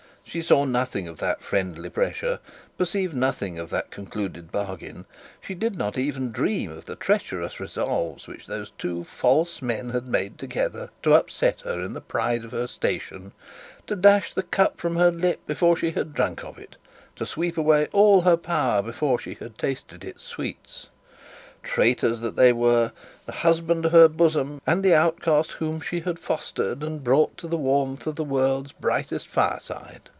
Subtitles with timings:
[0.23, 2.39] She saw nothing of that friendly pressure,
[2.77, 5.05] perceived nothing of that concluded bargain;
[5.41, 10.05] she did not even dream of the treacherous resolves which those two false men had
[10.07, 13.33] made together to upset her in the pride of her station,
[13.87, 16.77] to dash the cup from her lip before she had drank of it,
[17.17, 20.87] to seep away all her power before she had tasted its sweets!
[21.61, 22.93] Traitors that they were;
[23.25, 27.49] the husband of her bosom, and the outcast whom she had fostered and brought into
[27.49, 30.03] the warmth of the world's brightest fireside!